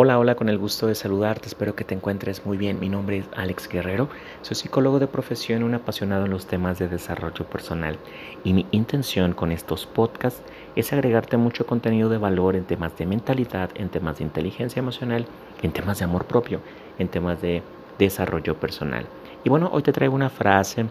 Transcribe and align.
Hola, 0.00 0.16
hola, 0.20 0.36
con 0.36 0.48
el 0.48 0.58
gusto 0.58 0.86
de 0.86 0.94
saludarte, 0.94 1.48
espero 1.48 1.74
que 1.74 1.82
te 1.82 1.92
encuentres 1.92 2.46
muy 2.46 2.56
bien. 2.56 2.78
Mi 2.78 2.88
nombre 2.88 3.18
es 3.18 3.26
Alex 3.34 3.68
Guerrero, 3.68 4.08
soy 4.42 4.54
psicólogo 4.54 5.00
de 5.00 5.08
profesión, 5.08 5.64
un 5.64 5.74
apasionado 5.74 6.26
en 6.26 6.30
los 6.30 6.46
temas 6.46 6.78
de 6.78 6.86
desarrollo 6.86 7.44
personal 7.46 7.98
y 8.44 8.52
mi 8.52 8.64
intención 8.70 9.32
con 9.32 9.50
estos 9.50 9.86
podcasts 9.86 10.40
es 10.76 10.92
agregarte 10.92 11.36
mucho 11.36 11.66
contenido 11.66 12.08
de 12.10 12.18
valor 12.18 12.54
en 12.54 12.62
temas 12.62 12.96
de 12.96 13.06
mentalidad, 13.06 13.70
en 13.74 13.88
temas 13.88 14.18
de 14.18 14.22
inteligencia 14.22 14.78
emocional, 14.78 15.26
en 15.62 15.72
temas 15.72 15.98
de 15.98 16.04
amor 16.04 16.26
propio, 16.26 16.60
en 17.00 17.08
temas 17.08 17.42
de 17.42 17.64
desarrollo 17.98 18.54
personal. 18.54 19.04
Y 19.42 19.48
bueno, 19.48 19.68
hoy 19.72 19.82
te 19.82 19.92
traigo 19.92 20.14
una 20.14 20.30
frase 20.30 20.86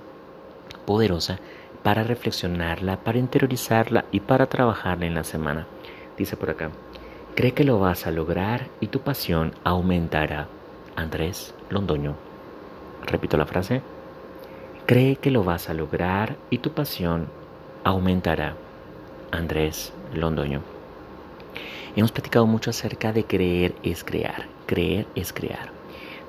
poderosa 0.86 1.40
para 1.82 2.04
reflexionarla, 2.04 2.98
para 2.98 3.20
interiorizarla 3.20 4.04
y 4.12 4.20
para 4.20 4.48
trabajarla 4.48 5.06
en 5.06 5.14
la 5.14 5.24
semana. 5.24 5.66
Dice 6.18 6.36
por 6.36 6.50
acá. 6.50 6.72
Cree 7.38 7.54
que 7.54 7.64
lo 7.64 7.78
vas 7.78 8.08
a 8.08 8.12
lograr 8.12 8.68
y 8.80 8.88
tu 8.88 9.02
pasión 9.02 9.54
aumentará. 9.64 10.48
Andrés 10.96 11.54
Londoño. 11.70 12.16
Repito 13.06 13.38
la 13.38 13.46
frase. 13.46 13.84
Cree 14.88 15.18
que 15.18 15.30
lo 15.30 15.44
vas 15.44 15.70
a 15.70 15.76
lograr 15.76 16.36
y 16.50 16.58
tu 16.58 16.72
pasión 16.72 17.28
aumentará. 17.84 18.56
Andrés 19.30 19.94
Londoño. 20.16 20.64
Hemos 21.96 22.12
platicado 22.12 22.48
mucho 22.48 22.72
acerca 22.72 23.14
de 23.14 23.26
creer 23.26 23.76
es 23.84 24.04
crear. 24.04 24.48
Creer 24.66 25.06
es 25.14 25.32
crear. 25.32 25.70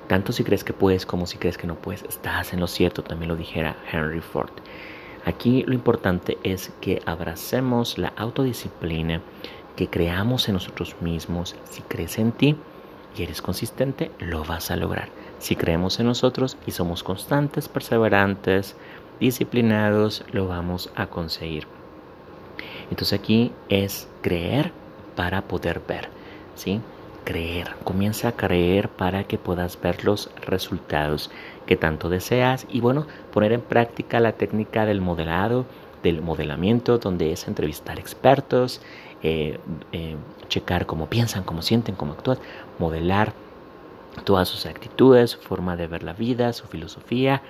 Tanto 0.07 0.31
si 0.31 0.43
crees 0.43 0.63
que 0.63 0.73
puedes 0.73 1.07
como 1.07 1.25
si 1.25 1.39
crees 1.39 1.57
que 1.57 1.65
no 1.65 1.73
puedes, 1.73 2.03
estás 2.03 2.53
en 2.53 2.59
lo 2.59 2.67
cierto, 2.67 3.01
también 3.01 3.29
lo 3.29 3.35
dijera 3.35 3.77
Henry 3.91 4.21
Ford. 4.21 4.51
Aquí 5.25 5.63
lo 5.63 5.73
importante 5.73 6.37
es 6.43 6.71
que 6.81 7.01
abracemos 7.05 7.97
la 7.97 8.13
autodisciplina, 8.15 9.21
que 9.75 9.87
creamos 9.87 10.47
en 10.47 10.55
nosotros 10.55 10.95
mismos, 11.01 11.55
si 11.69 11.81
crees 11.81 12.17
en 12.19 12.31
ti 12.31 12.55
y 13.17 13.23
eres 13.23 13.41
consistente, 13.41 14.11
lo 14.19 14.43
vas 14.43 14.71
a 14.71 14.75
lograr. 14.75 15.09
Si 15.39 15.55
creemos 15.55 15.99
en 15.99 16.07
nosotros 16.07 16.57
y 16.65 16.71
somos 16.71 17.03
constantes, 17.03 17.69
perseverantes, 17.69 18.75
disciplinados, 19.19 20.23
lo 20.31 20.47
vamos 20.47 20.91
a 20.95 21.07
conseguir. 21.07 21.67
Entonces 22.89 23.19
aquí 23.19 23.51
es 23.69 24.07
creer 24.21 24.71
para 25.15 25.43
poder 25.43 25.81
ver, 25.87 26.09
¿sí? 26.55 26.81
Creer, 27.23 27.75
comienza 27.83 28.29
a 28.29 28.31
creer 28.31 28.89
para 28.89 29.25
que 29.25 29.37
puedas 29.37 29.79
ver 29.79 30.03
los 30.03 30.31
resultados 30.45 31.29
que 31.67 31.75
tanto 31.75 32.09
deseas 32.09 32.65
y 32.69 32.81
bueno, 32.81 33.05
poner 33.31 33.51
en 33.51 33.61
práctica 33.61 34.19
la 34.19 34.31
técnica 34.31 34.85
del 34.85 35.01
modelado, 35.01 35.65
del 36.03 36.21
modelamiento, 36.21 36.97
donde 36.97 37.31
es 37.31 37.47
entrevistar 37.47 37.99
expertos, 37.99 38.81
eh, 39.21 39.59
eh, 39.91 40.15
checar 40.47 40.85
cómo 40.85 41.07
piensan, 41.07 41.43
cómo 41.43 41.61
sienten, 41.61 41.95
cómo 41.95 42.13
actúan, 42.13 42.37
modelar 42.77 43.33
todas 44.23 44.47
sus 44.47 44.65
actitudes, 44.65 45.31
su 45.31 45.39
forma 45.39 45.75
de 45.75 45.87
ver 45.87 46.03
la 46.03 46.13
vida, 46.13 46.53
su 46.53 46.67
filosofía, 46.67 47.41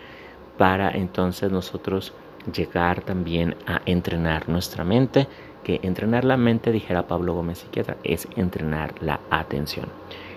para 0.57 0.91
entonces 0.91 1.51
nosotros 1.51 2.13
llegar 2.53 3.01
también 3.01 3.55
a 3.65 3.81
entrenar 3.85 4.49
nuestra 4.49 4.83
mente, 4.83 5.27
que 5.63 5.79
entrenar 5.83 6.25
la 6.25 6.37
mente, 6.37 6.71
dijera 6.71 7.07
Pablo 7.07 7.33
Gómez 7.33 7.59
Psiquiatra, 7.59 7.97
es 8.03 8.27
entrenar 8.35 8.93
la 9.01 9.19
atención. 9.29 9.87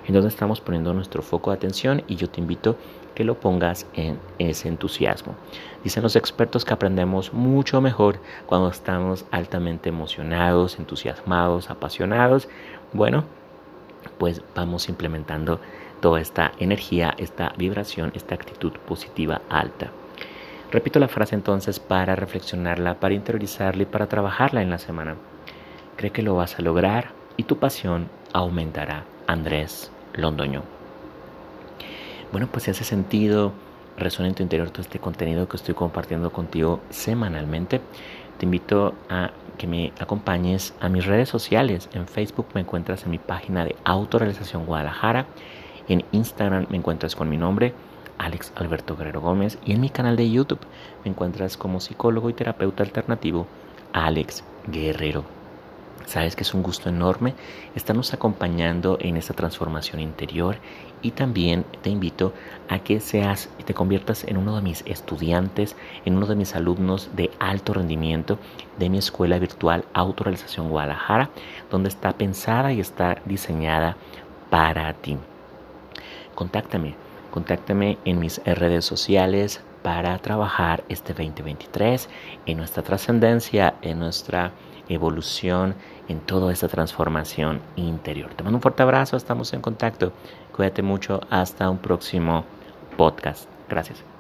Entonces 0.06 0.34
estamos 0.34 0.61
poniendo 0.61 0.92
nuestro 0.95 1.22
foco 1.22 1.50
de 1.50 1.56
atención 1.56 2.03
y 2.06 2.17
yo 2.17 2.28
te 2.28 2.41
invito 2.41 2.77
que 3.14 3.25
lo 3.25 3.39
pongas 3.39 3.86
en 3.95 4.19
ese 4.39 4.69
entusiasmo. 4.69 5.34
Dicen 5.84 6.03
los 6.03 6.17
expertos 6.17 6.64
que 6.64 6.72
aprendemos 6.72 7.33
mucho 7.33 7.81
mejor 7.81 8.19
cuando 8.47 8.69
estamos 8.69 9.25
altamente 9.31 9.89
emocionados, 9.89 10.78
entusiasmados, 10.78 11.70
apasionados. 11.70 12.48
Bueno, 12.92 13.25
pues 14.19 14.42
vamos 14.55 14.89
implementando 14.89 15.61
toda 16.00 16.20
esta 16.20 16.53
energía, 16.59 17.14
esta 17.19 17.53
vibración, 17.56 18.12
esta 18.14 18.34
actitud 18.34 18.72
positiva 18.87 19.42
alta. 19.48 19.91
Repito 20.72 20.99
la 20.99 21.09
frase 21.09 21.34
entonces 21.34 21.78
para 21.78 22.16
reflexionarla, 22.16 22.99
para 22.99 23.15
interiorizarla 23.15 23.82
y 23.82 23.87
para 23.87 24.09
trabajarla 24.09 24.62
en 24.62 24.71
la 24.71 24.78
semana. 24.78 25.16
Cree 25.97 26.10
que 26.10 26.22
lo 26.22 26.34
vas 26.34 26.59
a 26.59 26.62
lograr 26.62 27.10
y 27.37 27.44
tu 27.44 27.59
pasión 27.59 28.09
aumentará. 28.32 29.05
Andrés 29.26 29.93
Londoño. 30.15 30.62
Bueno, 32.33 32.49
pues 32.50 32.65
si 32.65 32.71
hace 32.71 32.84
sentido, 32.84 33.53
resuena 33.97 34.28
en 34.28 34.34
tu 34.34 34.43
interior 34.43 34.71
todo 34.71 34.83
este 34.83 34.99
contenido 34.99 35.49
que 35.49 35.56
estoy 35.56 35.75
compartiendo 35.75 36.33
contigo 36.33 36.81
semanalmente, 36.91 37.81
te 38.39 38.47
invito 38.47 38.95
a 39.09 39.31
que 39.59 39.67
me 39.67 39.93
acompañes 40.00 40.75
a 40.81 40.89
mis 40.89 41.06
redes 41.06 41.28
sociales. 41.28 41.89
En 41.93 42.09
Facebook 42.09 42.47
me 42.55 42.62
encuentras 42.62 43.05
en 43.05 43.11
mi 43.11 43.19
página 43.19 43.65
de 43.65 43.77
Autorealización 43.84 44.67
Guadalajara. 44.67 45.27
En 45.89 46.05
Instagram 46.12 46.67
me 46.71 46.79
encuentras 46.79 47.15
con 47.15 47.29
mi 47.29 47.37
nombre, 47.37 47.75
Alex 48.19 48.53
Alberto 48.56 48.97
Guerrero 48.97 49.21
Gómez. 49.21 49.59
Y 49.65 49.73
en 49.73 49.81
mi 49.81 49.91
canal 49.91 50.17
de 50.17 50.31
YouTube 50.31 50.61
me 51.05 51.11
encuentras 51.11 51.56
como 51.56 51.81
psicólogo 51.81 52.31
y 52.31 52.34
terapeuta 52.34 52.83
alternativo, 52.83 53.47
Alex 53.93 54.43
Guerrero. 54.67 55.41
Sabes 56.06 56.36
que 56.36 56.42
es 56.42 56.53
un 56.53 56.62
gusto 56.62 56.88
enorme 56.88 57.34
estarnos 57.75 58.12
acompañando 58.12 58.98
en 59.00 59.16
esta 59.16 59.34
transformación 59.34 60.00
interior 60.00 60.56
y 61.00 61.12
también 61.12 61.64
te 61.82 61.91
invito 61.91 62.34
a 62.69 62.80
que 62.80 63.00
seas 63.00 63.48
y 63.58 63.62
te 63.62 63.75
conviertas 63.75 64.25
en 64.25 64.36
uno 64.36 64.56
de 64.56 64.62
mis 64.62 64.82
estudiantes, 64.86 65.76
en 66.04 66.16
uno 66.16 66.26
de 66.26 66.36
mis 66.36 66.54
alumnos 66.54 67.10
de 67.14 67.31
alto 67.38 67.72
rendimiento 67.75 68.38
de 68.78 68.91
mi 68.91 68.98
escuela 68.98 69.38
virtual 69.38 69.84
Autorealización 69.94 70.69
Guadalajara, 70.69 71.31
donde 71.70 71.88
está 71.88 72.12
pensada 72.12 72.72
y 72.72 72.81
está 72.81 73.19
diseñada 73.25 73.97
para 74.50 74.92
ti. 74.94 75.16
Contáctame, 76.34 76.94
contáctame 77.31 77.98
en 78.04 78.19
mis 78.19 78.42
redes 78.44 78.84
sociales 78.84 79.62
para 79.82 80.19
trabajar 80.19 80.84
este 80.88 81.12
2023 81.12 82.08
en 82.47 82.58
nuestra 82.58 82.82
trascendencia, 82.82 83.75
en 83.82 83.98
nuestra 83.98 84.52
evolución, 84.88 85.75
en 86.09 86.20
toda 86.20 86.53
esta 86.53 86.69
transformación 86.69 87.60
interior. 87.76 88.34
Te 88.34 88.43
mando 88.43 88.59
un 88.59 88.62
fuerte 88.62 88.82
abrazo, 88.82 89.16
estamos 89.16 89.53
en 89.53 89.60
contacto. 89.60 90.12
Cuídate 90.54 90.82
mucho, 90.82 91.20
hasta 91.31 91.70
un 91.70 91.78
próximo 91.78 92.44
podcast. 92.97 93.48
Gracias. 93.69 94.12